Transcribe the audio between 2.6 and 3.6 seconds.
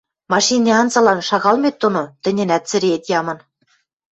цӹреэт ямын.